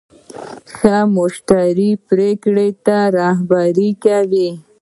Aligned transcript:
ښه 0.75 0.97
مشوره 1.01 1.11
مشتری 1.15 1.91
پرېکړې 2.09 2.69
ته 2.85 2.97
رهبري 3.19 3.89
کوي. 4.03 4.49